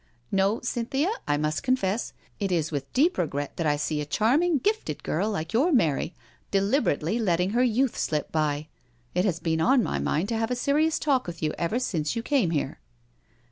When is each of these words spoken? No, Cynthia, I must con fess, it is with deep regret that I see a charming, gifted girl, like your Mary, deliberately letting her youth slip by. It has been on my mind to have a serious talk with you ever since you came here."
No, 0.31 0.61
Cynthia, 0.61 1.11
I 1.27 1.37
must 1.37 1.61
con 1.61 1.75
fess, 1.75 2.13
it 2.39 2.51
is 2.51 2.71
with 2.71 2.91
deep 2.91 3.19
regret 3.19 3.55
that 3.57 3.67
I 3.67 3.75
see 3.75 4.01
a 4.01 4.03
charming, 4.07 4.57
gifted 4.57 5.03
girl, 5.03 5.29
like 5.29 5.53
your 5.53 5.71
Mary, 5.71 6.15
deliberately 6.49 7.19
letting 7.19 7.51
her 7.51 7.61
youth 7.61 7.95
slip 7.95 8.31
by. 8.31 8.67
It 9.13 9.25
has 9.25 9.39
been 9.39 9.61
on 9.61 9.83
my 9.83 9.99
mind 9.99 10.29
to 10.29 10.37
have 10.37 10.49
a 10.49 10.55
serious 10.55 10.97
talk 10.97 11.27
with 11.27 11.43
you 11.43 11.53
ever 11.59 11.77
since 11.77 12.15
you 12.15 12.23
came 12.23 12.49
here." 12.49 12.79